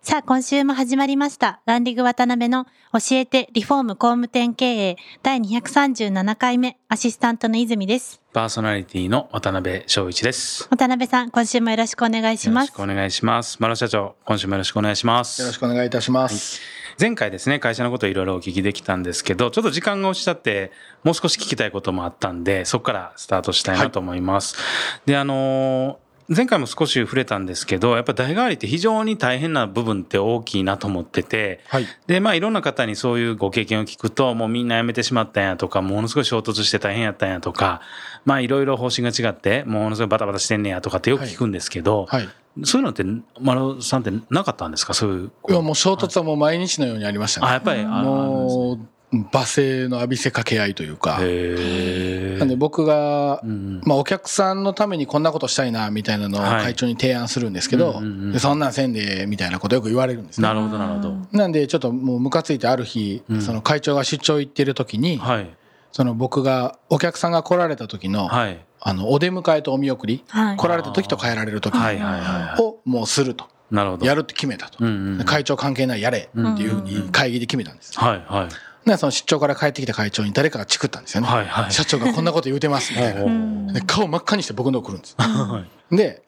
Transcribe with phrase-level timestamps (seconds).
[0.00, 10.68] さあ今週も始まりましたランディング渡辺の教えてリフォーム工務店経営第237回目アシスタントの泉ですパーソナリティの渡辺翔一です。
[10.70, 13.60] 渡辺さん今週もよろしくお願いしますよろしくお願いします。
[13.60, 15.42] マロ社長、今週もよろしくお願いします。
[15.42, 16.60] よろしくお願いいたします。
[17.00, 20.70] 前回ですね、会社のことをいろいろお聞きできたんですけど、ちょっと時間が押しちゃって、
[21.02, 24.56] もう少し聞きたいこともあったんで、そこからスタートしたいなと思います。
[25.04, 31.86] で、あのー前回も少し触れたんですけど、やっぱ代替わりって非常に大変な部分って大きいなと思ってて、はい。
[32.06, 37.80] で、まあいろんな方にそういうご経験を聞くと、もうみんな辞めてしまったんやとか、ものすごい衝突して大変やったんやとか、
[38.26, 42.28] まあいろいろ方針が違って、ものすごいバタバタしてんねやとかってよく聞くんですけど、はい。
[42.64, 43.04] そういうのって、
[43.40, 44.92] 丸さんってなかったんですか？
[44.92, 45.30] そういう。
[45.48, 47.58] いや、もう衝突はもう毎日のようにありましたあ、やね。
[47.60, 48.78] っぱり、あもう、
[49.12, 51.18] 罵声の浴びせかけ合いというか。
[51.20, 58.02] へなんで僕がう、んまあお客さんのためにこんなことしたいな、みたいなのをはい会長に提案するんですけど
[58.38, 60.54] そんなんせんで、みたいなことよく言われるんですねな。
[60.54, 61.14] るほど、なるほど。
[61.32, 65.50] なんでちょっともうムカついてある日うん、その会長が出張行ってる時に、はい。
[65.92, 68.58] その僕が、お客さんが来られた時の、はい。
[68.80, 71.76] あの、お出迎えとお見送り、はい来られた時と帰られる時。
[71.76, 73.46] をもうすると。
[73.70, 74.06] なるほど。
[74.06, 74.84] やるって決めたと。
[74.84, 75.24] うんうん。
[75.24, 77.98] 会長関係ないやれっていうふうに会議で決めたんです。
[77.98, 78.48] はいはい。
[78.94, 81.28] で、その出張から帰ってきた会長に誰かがチクったんですよね。
[81.28, 83.72] はいはい社長がこんなこと言うてますみたいな。
[83.72, 85.14] で顔真っ赤にして僕のとこ来るんです。
[85.18, 86.22] はいで、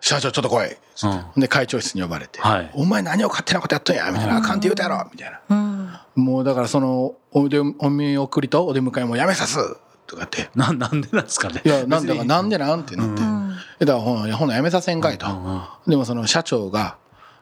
[0.00, 0.66] 社長ちょっと来い。
[0.66, 4.36] うんで、会長室に呼ばれて、はいお前何を勝手なことやっとんやみたいな。
[4.38, 5.40] あかんって言うたやろみたいな。
[5.48, 5.70] うん
[6.16, 9.56] もうだからその、お出お見送りとお出迎えもやめさす
[10.06, 10.50] とかって。
[10.54, 11.62] な、なんでなんですかね。
[11.64, 13.08] いや、なんだかなんでなんってなっ
[13.78, 13.84] て。
[13.86, 15.26] だからほな、いやほなやめさせんかいと。
[15.86, 16.96] でもその社長が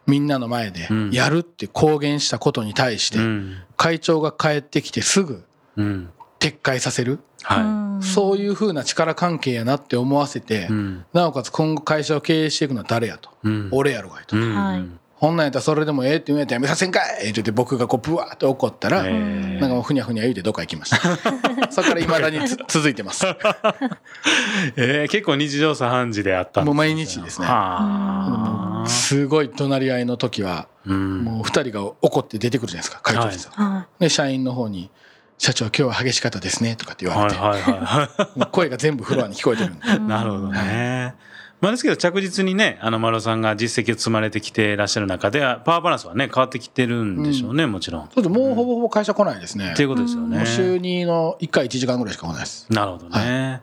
[0.08, 3.56] みんなの前でうんやるって公言したことに対して、うん。
[3.76, 5.44] 会長が帰ってきてすぐ
[5.76, 6.10] うん。
[6.40, 10.66] 撤回させる、はそういうふうな力関係やなって思わせて、い。
[10.66, 11.04] うん。
[11.12, 13.68] なおかつ今後会社を経営していくのは誰やと、うん。
[13.72, 14.54] 俺やろがいと、うん。
[14.54, 20.96] はいほんなんやったらそれでもええって言うんやったらやめさせんかいって言って僕がこうブワーって怒ったら、なんかもうふにゃふにゃ言うてどっか行きました
[21.72, 23.26] そこから未だにつ続いてます
[24.76, 28.67] えー、結構日常茶飯事であったんもうです毎日ですねはあ。
[28.88, 31.24] すごい怒鳴り合いの時はうん。
[31.24, 34.90] もう二人が怒って出てくるじゃないですか会長室、はで社員の方に
[35.38, 40.00] 「社長今日は激しかったですね」とかって言われて、はいはいはもう声が全部フロアに聞こえてるんでい。
[40.00, 41.14] なるほどね。
[41.60, 48.02] まあですけど着実にね、あの丸尾さんが実績を積まれてきていらっしゃる中では、パワーバランスはね、変わってきてるんでしょうね、もちろん。
[48.02, 50.46] っそうするともうほぼほぼ会社来ないですねていうことですよね。
[50.46, 53.62] 週2の1回1時間ぐらいしか来ないですなるほどね。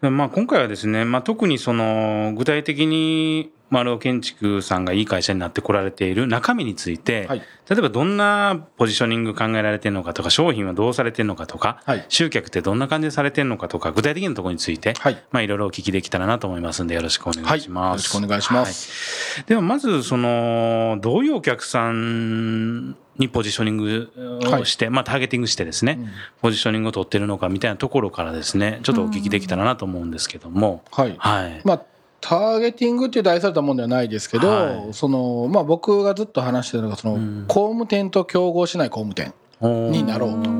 [0.00, 7.42] まあ今回はですね、まあ特にその具体的に丸尾建築さんがいい会社になってこられている中身について、はい。
[7.68, 12.04] 例えばどんなポジショニング考えられてるのかとか、商品はどうされてるのかとか、はい。
[12.08, 15.22] 集客ってどんな感じでされてるのかとか、具体的なところについて、はい。
[15.32, 18.14] まあいろいろお聞きできたらなと思いますんで、よろしくお願はいいします。
[18.14, 19.48] よろしくお願いします、はい。
[19.48, 24.12] ではまずそのどういうお客さんにポジショニング
[24.58, 25.98] をして、まあターゲティングしてですね、
[26.40, 31.14] ポジショニングを取ってるのかみたいなところからですねちょっとお聞きできたらなと思うんですけども、はい。
[31.18, 31.82] はい、まあ
[32.20, 34.94] ターゲティングっていう題されたもんではないですけど、はい。
[34.94, 37.44] そのまあ、僕がずっと話してるのがその、ん。
[37.46, 40.50] 工務店と競合しない工務店になろうと。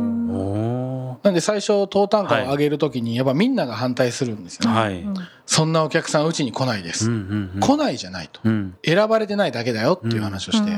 [1.22, 5.04] おなんで最初当単価を上げるときにやっぱみんなが反対するんですよね、ーはい、
[5.46, 7.60] そんなお客さんうちに来ないでうんす、うんうん。
[7.60, 8.40] 来ないじゃないと。
[8.44, 8.76] うん。
[8.84, 10.72] 選ばれてないだけだよっていう話をして、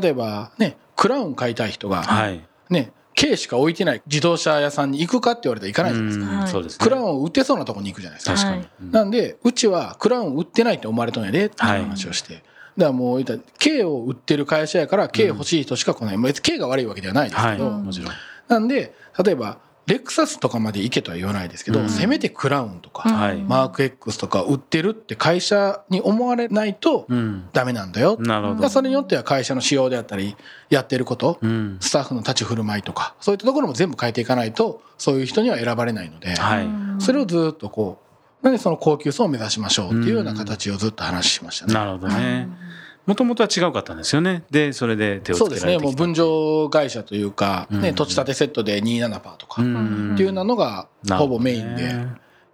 [0.00, 2.40] 例えばねクラウン買いたい人が、はい。
[2.70, 8.34] ね K しか置いてない自動車屋さんに行くかって言われたら行かないじゃないですか、うんはいクラウンを売ってそうなとこに行くじゃないですか。
[8.34, 8.68] 確かに、はい。
[8.82, 8.90] うん。
[8.90, 12.44] なんでうちはクラウン売ってないって思われとんやでっていう話をして、だか
[12.76, 17.56] らもう言ったら K を売ってる会社やから K 欲しい人しか来ない、別に K が悪いわけではないですはい。
[17.58, 18.12] けど、もちろん。
[18.48, 21.88] なんで例えばレクサスとかまで行けとは言わないですけど、うん。
[21.88, 23.42] せめてクラウンとか、はい。
[23.42, 27.48] マーク X とか売ってるって会社に思われないとうん。
[27.52, 28.68] ダメなんだよ、なるほど。
[28.68, 30.36] それによっては会社の仕様であったり
[30.70, 31.78] やってること、うん。
[31.80, 36.68] スタッフの立ち振る舞いとかそういったところも全部変えていかないとそういう人には選ばれないので、はい。
[37.00, 38.00] それをずっとこ
[38.42, 41.74] うなんでその高級層を目指しましょうっていうような形をずっと話しましたね。
[41.74, 42.48] なるほどね
[43.06, 44.44] もともとは違うかったんですよね。
[44.50, 45.78] でそれで手をそうですね。
[45.78, 47.94] もう分譲会社というか、ねうん。
[47.94, 50.14] 土地建てセットで27%とか、ん。
[50.14, 52.06] っていうなのがほぼメインで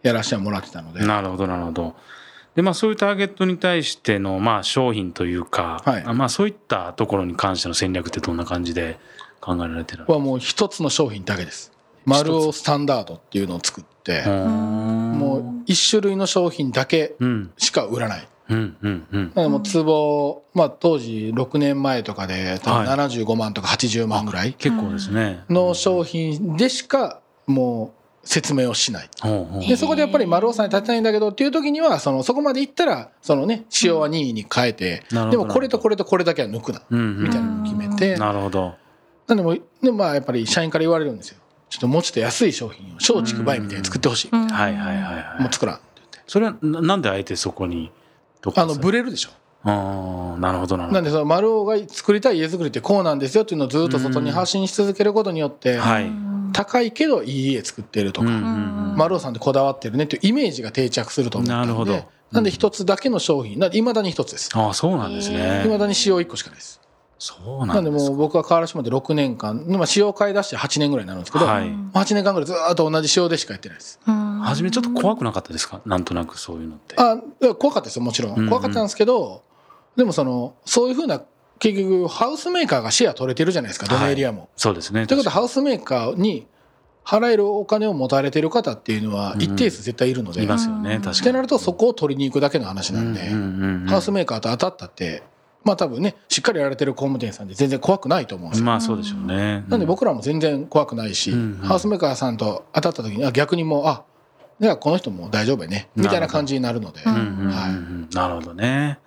[0.02, 1.96] やらせてもらってたので、なるほどなるほど。
[2.54, 6.04] でまあ、そういうターゲットに対しての、まあ、商品というか、はい。
[6.14, 8.98] まあ、そういったところに関しての戦略ってどんな感じで
[9.40, 11.72] 考えられてるのはもう一つの商品だけです。
[12.04, 17.52] 丸尾スタンダードっていうのを作ってもう一種類の商品だけうん。
[17.58, 18.20] しか売らない。
[18.20, 22.98] うんうんうんなのでもう壺、まあ、当時6年前とかで多分はい。
[22.98, 25.44] 75万とか80万ぐらい結構ですね。
[25.50, 29.08] の商品でしかもう説明をしない。
[29.20, 29.66] ほうほう。
[29.66, 38.16] でそこでやっぱり丸尾さんに立てないんだけどっていう時にはそのそこまでいったらそのね仕様は任意に変えてなるほどでもこれとこれとこれだけは抜くなうんうんみたいなのを決めて。
[38.16, 38.74] なるほど。
[39.26, 41.38] なんでもうでもまあやっぱり社員から言われるんですよ。
[41.70, 44.28] ちょっともうちょっと安い商品を松竹梅みたいに作ってほしい。
[44.32, 44.48] うん。
[44.48, 45.42] はいはいはいはい。
[45.42, 46.18] もう作らんって言って。
[46.26, 47.90] それはななんであえてそこに
[48.54, 49.30] あのブレるでしょ。
[49.64, 50.94] ああなるほどなるほど。
[50.94, 56.10] なんでその丸尾が作りたい家づくりってこうなんですよっていうのをずっと外に発信し続けることによってはい。
[56.52, 62.08] 高いけどいい家作ってるとか丸尾さんってこだわってるねっていうイメージが定着すると思ったなるほど。
[62.32, 63.58] なんで一つだけの商品。
[63.72, 64.50] いまだに一つです。
[64.54, 65.66] ああそうなんですいね。
[65.68, 66.80] まだに仕様1個しかないです。
[67.18, 67.90] そうなでなんんで。
[67.90, 69.64] もう僕は河原島で6年間。
[69.68, 71.64] まあ仕様買い出して8年ぐらいになるんですけどはい。
[71.66, 73.98] 8年間ぐらいずーっと同じ仕様でしかやってないです
[74.44, 75.80] 初めちょっと怖くなかったですか？
[75.86, 76.94] なんとなくそういうのって。
[76.98, 77.16] あ
[77.54, 79.42] 怖かったですよもちろうんうんん怖かったんですけど
[79.96, 81.22] でもそのそういうふうな
[81.58, 84.48] 結局ハウスメーカーがシェア取れてるじゃないですかどのエリアも。
[84.56, 85.06] そうですね。
[85.06, 86.46] ということはハウスメーカーに
[87.04, 90.96] 払えるお金を持たれてる方っていうのは一定数絶対いるので、いっますよね。
[90.96, 91.16] 確かに。
[91.22, 95.22] てなるとそこを取りに行くだけの話なんで、うんうんうんうんハウスメーカーと当たったって
[95.64, 98.66] まあ多分ねしっかりやられてる工務店さんで全然怖くないと思うんですよ。
[98.66, 99.64] まあそうでしょうね。
[99.68, 104.04] なんで僕らも全然怖くないし、うんうんハウスメーカーさんと当たった時にあ逆にもうあ
[104.60, 105.88] じゃあこの人も大丈夫やね。
[105.94, 108.98] みたいな感じになるので、なるほどね。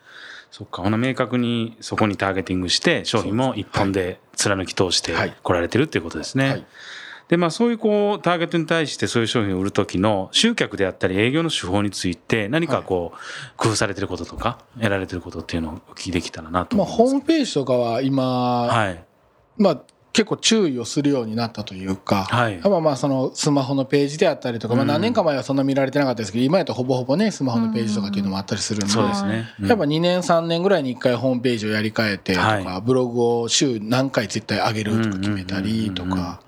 [0.51, 5.36] そっか、明確にそこにターゲティングして商品も一本で貫き通してはい。
[5.42, 6.50] 来られてるっていうことですね。
[6.50, 6.65] はい。
[7.30, 13.18] でまあそういうこうターゲットに対してそういう商品を売る時の集客であったり営業の手法について何かこう
[13.56, 17.12] 工夫されてることとかやられてることっていうのをお聞きできたらなとまあ、思います。
[17.12, 19.01] ホームページとかは今、はい。
[19.57, 19.81] まあ、
[20.13, 22.53] 結構注意をするようになったというか、はい。
[22.53, 24.87] やっぱまあそのスマホのページであったりとか、まあ、うん。
[24.89, 29.49] 何年か前はそんな見られてなかったですけど今やとほぼほぼねスマホのページとかっていうのもあったりするんで、そうですね。
[29.61, 29.67] うん。
[29.67, 32.81] やっぱ2年3年ぐらいに1回ホームページをやり替えてとか、はい。
[32.81, 36.41] ブログを週何回絶対上げるとか決めたりとか、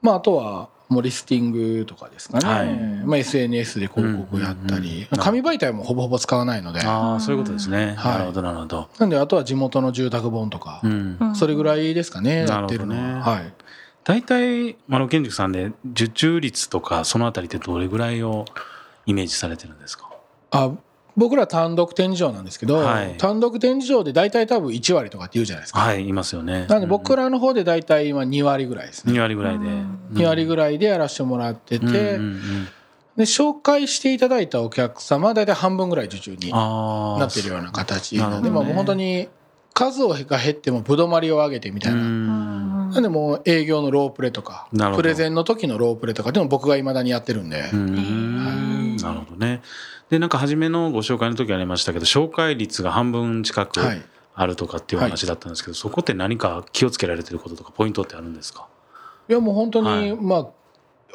[0.00, 2.74] まあ、あとはもうリスティングとかですかね、はい
[3.04, 7.94] まあ、SNS で広告やったり、うんうん紙媒体もほぼほぼ使わないので、ああそういうことですね。
[7.96, 8.88] はいなるほどなるほど。
[8.98, 11.18] なんであとは地元の住宅本とか、うん。
[11.34, 13.00] それぐらいですかね、なやってるのは。
[13.00, 13.52] るほどねはい
[14.04, 18.46] 大体あの建築さんで受注率とかそのあたりってどれぐらいを
[19.04, 20.08] イメージされてるんですか？
[20.50, 20.70] あ
[21.18, 25.80] 僕ら単独展示場なんですけど、はい単独展示場で大体多分1割とかって言うじゃないですか。
[25.80, 26.66] はいいますよね。
[26.66, 29.12] なんで僕らの方で大体今2割ぐらいですね。
[29.12, 29.66] 2割ぐらいで。
[30.12, 32.04] 2割ぐらいでやらせてもらってて、うんうんう
[32.36, 32.68] ん
[33.16, 39.28] で紹介していただいたお客様は大体半分ぐらい受注になってるような形なので、もう本当に
[39.74, 42.00] 数が減ってもぶどまりを上げてみたいな。
[42.00, 49.62] なんでもう営業のロープレとかプレゼンの時のロープレとかでも僕がいまだにやってるんで、うんなるほどね。
[50.10, 54.02] でなんか初めのご紹介の時ありましたけど紹介率が半分近くはい。
[54.40, 58.68] あるとかっていう話だったんですけど、そこって何か気をつけられてることとかポイントってあるんですか？
[59.28, 60.16] いやもう本当に、はい。
[60.16, 60.46] まあ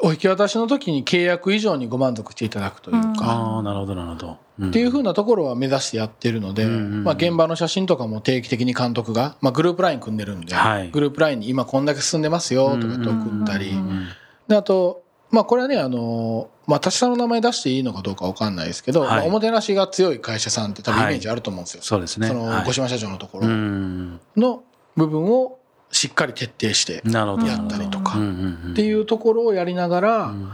[0.02, 4.32] お引き渡しの時に契約以上にご満足していただくというか、ああなるほどなるほど。
[4.32, 7.04] っっていうふうなところは目指してやってるので、うんうんうん。
[7.04, 10.90] まあ、現場の写真とかも定期的に監督が、まあ、グループライン組んでるんで、はい。
[10.90, 14.06] グループラインに今こんだけ進んでますよとかって送ったり、うん
[14.48, 19.08] であと、まあ、これはねあの、まあ、他の名前出していいのかどうかわかんないですけど、はい。
[19.10, 22.28] まあおもてなしが強い会社さんって多分イメージあると思うんですよ、そうですね。
[22.28, 22.64] そのはい。
[22.64, 24.20] 五島社長のとこうろん。
[24.36, 24.62] の
[24.96, 25.58] 部分を
[25.90, 30.52] しっかり徹底してやったりとかっていうところをやりながら、うん。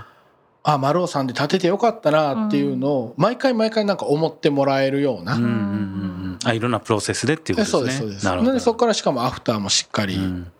[0.62, 6.38] あ丸尾さんで立ててよかったなっていうのを毎回毎回なんか思ってもらえるような、うんうんうんうん。
[6.44, 7.80] あいろんなプロセスでっていうことですね。
[7.80, 8.26] そうですそうです。
[8.26, 10.52] なのでそこからしかもアフターもしっかり、うん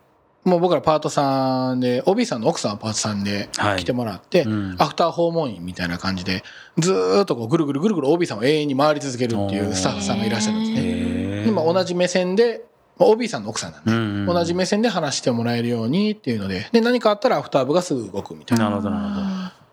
[0.44, 3.80] もう僕らパートさんで OB さんの奥さんはパートさんではい。
[3.80, 4.76] 来てもらって、うん。
[4.78, 6.42] アフター訪問員みたいな感じで
[6.78, 11.44] ずーっとこうぐるぐるぐるぐる OB さんを永遠に回り続けるっていうスタッフさんがいらっしゃるんですね。
[11.46, 12.64] 今同じ目線で
[12.98, 14.26] まあ OB さんの奥さんなんで、うんうん。
[14.26, 18.64] 同じ目線で話してもらえるようにっていうのでで何かあったらアフター部がすぐ動くみたいな。
[18.64, 19.26] なるほどなるほど。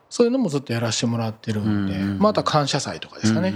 [0.09, 3.53] そういうのもずっとやらせてもらってるんで、まあ、あとは感謝祭とかですかね、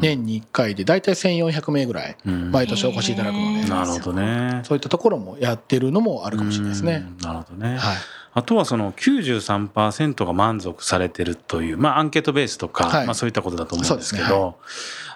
[0.00, 2.50] 年に1回で大体1400名ぐらいうん。
[2.50, 4.60] 毎年お越しいただくので、なるほどね。
[4.64, 7.06] そういったところもやってるのもあるかもしれないですね。
[7.08, 7.76] うんなるほどね。
[7.78, 7.96] はい。
[8.34, 13.06] あとはその93%が満足されてるという、まあアンケートベースとか、はい。
[13.06, 14.36] まあそういったことだと思うんですけそうですね。
[14.36, 14.58] ど、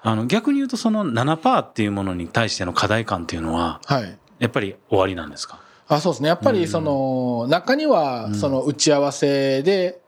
[0.03, 4.19] あの逆に言うとその7%っていうものに対しての課題感っていうのは、はい。
[4.39, 5.61] やっぱり終わりなんですか？
[5.89, 6.29] あそうですね。
[6.29, 10.01] やっぱりその中にはその打ち合わせで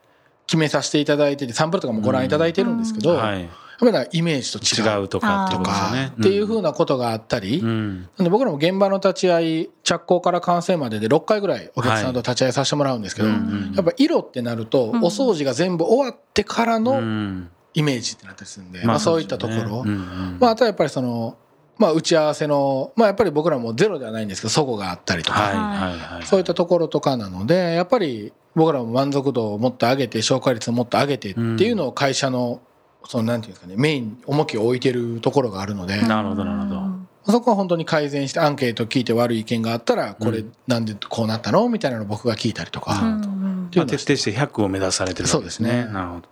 [0.48, 3.48] 決めさせていただいててサンプルとかもご覧いただいてるんですけど、やっはい。
[3.78, 5.92] ぱりイメージと違う違うとかってとか。
[6.18, 8.08] っていうふうなことがあったり、うん。
[8.16, 21.36] なんで僕らも現場の立ち会い着工から完成までで6回ぐらいお客さんと立ち会いさせてもらうんですけど、うんうんやっぱ色ってなるとおん掃除が全部終わってからうのんイメージってなったりするんで、まあ、そういったところ、うんうんまあ、あとはやっぱりその、
[21.76, 26.26] まあ、打ち合わせの、まあ、やっぱり僕らもゼロではないんですけどそこがあったりとか、はいはいはい。
[26.26, 32.60] そういったところとかなのでやっぱり僕らも満足度をもっと上げて消化率をもっと上げてっていうのを会社の
[33.06, 37.32] そのなんていうんですかねメイン重きを置いてるところがあるので、なるほどなるほど。
[37.32, 41.68] そこは本当に改善してアンケート聞いて悪い意見があったらこれなんでこうなったの？
[41.68, 43.70] みたいなのを僕が聞いたりとか、うん。
[43.76, 45.68] まあ、徹底して100を目指されてるわけですね。
[45.68, 45.92] そうですね。
[45.92, 46.28] なるほど。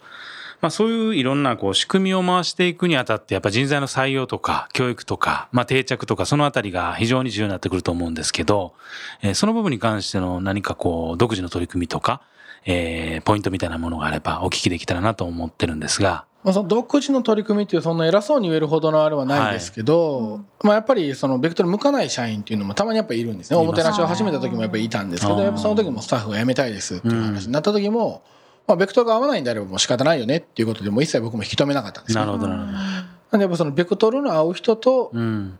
[0.60, 8.74] まあそういういろんなこう仕組みを回していくにあたってやっぱ人材の採用とか教育とか、まあ定着とかそのあたりが非常に重要になってくると思うんですけど、
[9.22, 12.22] えーその部分に関しての何かこう独自の取り組みとか、
[12.64, 16.24] えーポイントみたいなものがあればお聞きできたらなと思ってるんですが。
[16.46, 23.56] まあ、その独自の取り組みっていうそんな偉そうに言えるほどのあれはないですけど、まあ、やっぱりそのベクトル向かない社員っていうのもたまにやっぱりいるんですね。
[23.56, 28.22] おもてなしを始めた時もやっぱりいたんですけどやっぱその時もスタッフが辞めたいですっていう話になった時も、
[28.66, 32.24] まあ、ベクトルが合わないんであればもう仕方ないよねっていうことでもう一切僕も引き止めなかったんですよ。
[32.24, 32.72] なるほどなるほど。
[32.72, 35.58] なんでやっぱそのベクトルの合う人とうん。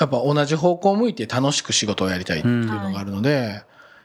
[0.00, 3.62] やっぱ同じ方向を向いて楽しく仕事をやりたいっていうのがあるので、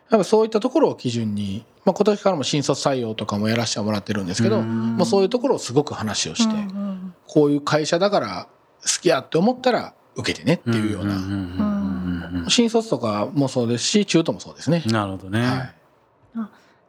[0.10, 4.98] やっぱそういったところを基準に、まあ、今年からも新卒採用とかもやらせてもらってるんですけど、うん。
[4.98, 8.48] もうそういうところをすごく話をして、うんこういう会社だから
[8.82, 14.84] 好きやって思ったら受けてねっていうような、新卒とかもそうですし中途もそうですね。
[14.86, 15.42] うんなるほどね。
[15.42, 15.74] はい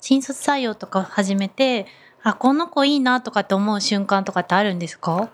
[0.00, 1.86] 新卒採用とか始めて
[2.22, 5.30] あこの子いいなとかって思う瞬間とかってあるんですか？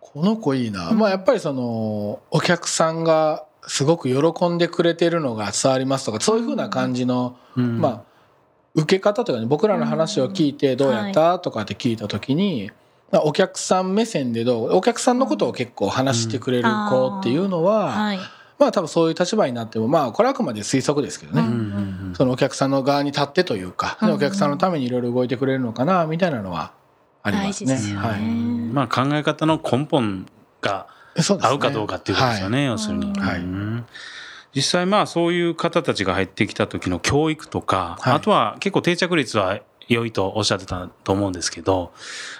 [0.00, 7.80] この子いいな、まあやっぱりそのお客さんがすごく喜んでくれてるのが伝わりますとかそういうふうな感じの、うん。
[7.80, 8.02] まあ
[8.74, 12.70] 受け方というかね僕らの話を聞いてどうやったとかって聞いた時に、
[13.10, 18.18] まあお客さん目線でどうお客さんのことを結構話してくれる子っていうのは、はい。
[18.58, 24.12] まあ多分そういう立場になってもまあこれはあくまで推測ですけどね、うんうんうんそのお客さんの側に立ってというか、うん。
[24.12, 26.72] お客さんのためにいろいろ動いてくれるのかなみたいなのは
[27.22, 27.76] ありますね。
[27.76, 28.06] すよね。
[28.06, 28.20] はい。
[28.20, 30.26] うんまあ考え方の根本
[30.60, 30.86] が
[31.40, 33.12] 合うかどうかっていうことですよね、要するに。
[33.18, 33.38] はい。
[33.38, 33.86] うん。
[34.54, 38.14] 実際まあそういう方たちが入ってきた時の教育とか、はい。
[38.14, 41.92] あとは結構定着率は良いとおっしゃってたと思うんですけど、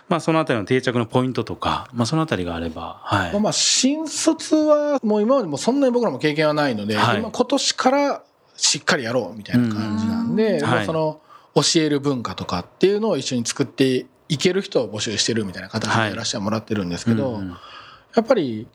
[0.09, 3.41] まあそのあたりの定着のポイントとか、まあそのあたりがあれば、はい。
[3.41, 7.19] まあ新卒はもう今までもそんなに僕らも経験はないので、はい。
[7.19, 8.23] 今今年から
[8.59, 11.21] しっかりやろうみたいな感じなんで、その
[11.55, 17.41] 教える文化とかっていうのを一緒に作っていける人を募集してるみたいな形でやらせてもらってるんですけど、
[18.15, 18.67] やっぱり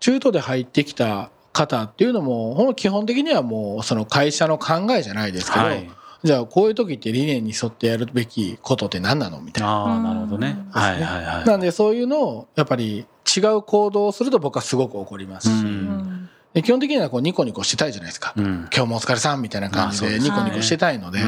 [0.00, 5.90] 中途で入ってきた方っていうのもほんと基本的にはもうその会社の考えじゃないですけど、はい。
[6.22, 9.68] じゃあこういう時って理念に沿ってやるべきことって何なのみたいな。
[9.68, 10.56] ああ、なるほどね。
[10.58, 11.44] うんはいはいはい。
[11.44, 18.68] なんでそういうのをやっぱり違う行動をすると僕はすごく怒りますし、うんうんで基本的にはこうニコニコしてたいじゃないですか、うん。
[18.72, 21.18] 今日もお疲れさんみたいな感じでニコニコしてたいので、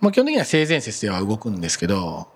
[0.00, 2.28] まあ、基本的には性善説では動くんですけど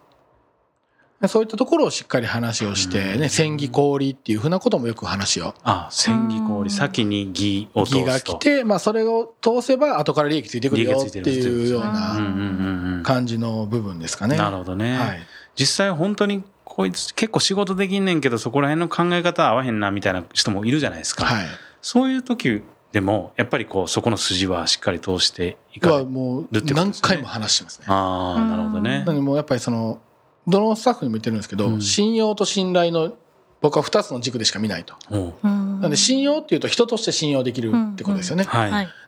[1.28, 8.38] そういったところをしっかり話をして、ね、戦技氷っていうふうなこともよく話をあ、千里氷、先に義を通義がすと。
[8.38, 13.02] 来て、まあ、それを通せば後から利益ついてくるよってついうような。
[13.04, 14.36] 感じの部分ですかね。
[14.36, 14.98] なるほどね。
[14.98, 15.20] はい
[15.54, 21.26] 実際本当にこいつ結構仕事できんねんけどそこら辺の考え方合わへんなみたいな人もいるじゃないですか。
[21.26, 21.46] はい
[21.82, 22.62] そういう時
[22.92, 25.98] でもやっぱりこうそこの筋はしっかり通していかない。
[25.98, 27.86] はもうるって何回も話してますね。
[27.88, 29.12] ああ、なるほどねな。
[29.14, 30.00] もうやっぱりその
[30.46, 33.14] どのスタッフにも言ってるんですけど、うん信用と信頼の
[33.62, 34.94] 僕は2つの軸でしか見ないと。
[35.42, 38.44] なんで信用っていうと人として信用できるってことですよね。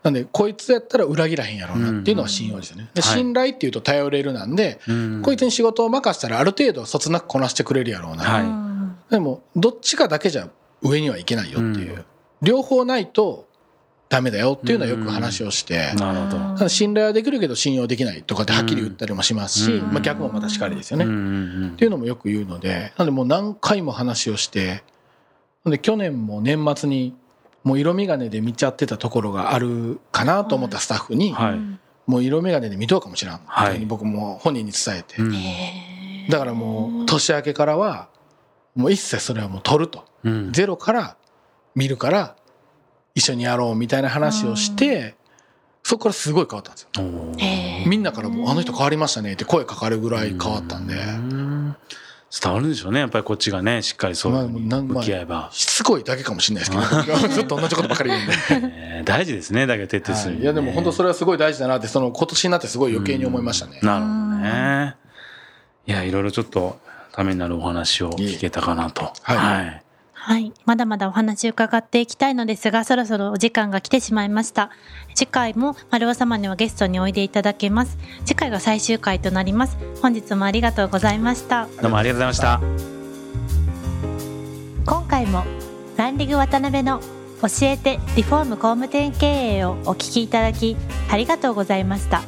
[0.02, 2.88] なんでこいつやったら裏切らへんやろうなっていうのは信用ですよね。
[2.94, 8.96] ではい信頼っていうと頼れるなんで、うんこいつに仕事を任せたらある程度そつなくこなしてくれるやろうな。
[9.10, 10.48] でもどっちかだけじゃ
[10.82, 12.04] 上にはいけないよっていう、うん
[12.44, 13.48] 両方ないと
[14.08, 16.68] ダメだよっていうのはよく話をして、なるほど。
[16.68, 19.92] 信頼はできるけど信用できないとかってはっきり言ったりもしますし、うん。
[19.92, 21.04] まあ、逆もまたしかりですよね。
[21.04, 21.76] うんっうんうん。
[21.76, 24.84] ていうのもよく言うのでなんでもう何回も話をして
[25.64, 27.16] で去年も年末に
[27.64, 31.58] もう色眼鏡で見ちゃってたところがあるかなと思ったスタッフに、はい。
[32.06, 33.68] もう色眼鏡で見とうかもしれん、はい。
[33.68, 35.16] っていに僕も本人に伝えて、
[36.30, 38.08] だからもう年明けからは
[38.74, 40.04] もう一切それはもう取ると。
[40.22, 40.52] うん。
[40.52, 41.16] ゼロから
[41.74, 42.36] 見るから
[43.14, 45.14] 一緒にやろうみたいな話をして
[45.82, 47.86] そこからすごい変わったんですよ。
[47.86, 50.94] みんなからもうあの人変わりましたねって声かかるぐらい変わったんで。
[50.94, 51.76] うん
[52.42, 58.34] 伝わるんでしょうねやっぱりこっちがねしっかりそういうふうにまあまあ向き合えば、しつこいだけかもしれないですけど ずっと同じことばっかり言うんで。
[58.74, 63.78] えー大事ですねだけど徹底する、はい、いやでも本当それはすごい大事だなってその今年になってすごい余計に思いましたね。
[63.82, 64.96] なるほどね。
[65.86, 66.80] いや、いろいろちょっと
[67.12, 69.12] ためになるお話を聞けたかなと。
[69.22, 69.83] はいはい。
[70.26, 70.54] はい。
[70.64, 74.70] まだまだお話伺っていきたいのですが、そろそろお時間が来てしまいました。
[75.14, 77.98] 次回も丸尾様にはゲストにおいでいただけます。
[78.24, 79.76] 次回が最終回となります。
[80.00, 81.68] 本日もありがとうございました。
[81.82, 82.86] どうもありがとうございまし
[84.86, 84.90] た。
[84.90, 85.44] 今回も
[85.98, 87.00] ランディング渡辺の
[87.42, 90.78] 教えてリフォーム工務店経営をお聞きいただき
[91.10, 92.22] ありがとうございました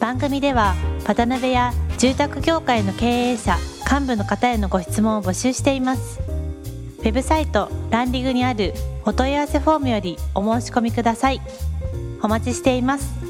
[0.00, 0.74] 番組では
[1.06, 3.56] 渡辺や住宅業界の経営者
[3.90, 6.25] 幹部の方へのご質問を募集しています
[7.06, 11.40] ウェブサイトランディングにあるお問い合わせフォームよりお申し込みください。
[12.20, 13.25] お待ちしています。